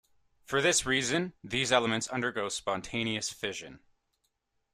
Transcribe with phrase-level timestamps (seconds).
[0.45, 3.81] For this reason, these elements undergo spontaneous fission.